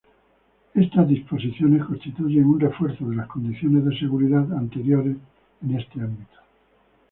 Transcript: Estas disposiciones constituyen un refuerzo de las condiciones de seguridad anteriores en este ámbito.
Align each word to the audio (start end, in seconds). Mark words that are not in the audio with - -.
Estas 0.73 1.07
disposiciones 1.07 1.83
constituyen 1.85 2.45
un 2.47 2.59
refuerzo 2.59 3.07
de 3.07 3.17
las 3.17 3.27
condiciones 3.27 3.85
de 3.85 3.99
seguridad 3.99 4.51
anteriores 4.51 5.15
en 5.61 5.79
este 5.79 5.99
ámbito. 6.01 6.39